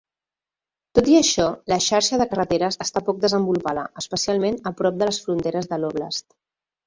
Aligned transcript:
Tot 0.99 1.09
i 1.15 1.17
això, 1.17 1.43
la 1.73 1.77
xarxa 1.87 2.19
de 2.21 2.27
carreteres 2.31 2.79
està 2.87 3.03
poc 3.09 3.21
desenvolupada, 3.25 3.83
especialment 4.03 4.59
a 4.71 4.75
prop 4.81 4.97
de 5.03 5.11
les 5.11 5.23
fronteres 5.27 5.69
de 5.75 5.79
l'óblast. 5.83 6.27